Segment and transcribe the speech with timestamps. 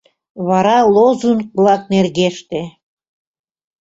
[0.47, 2.61] Вара лозунг-влак нергеште.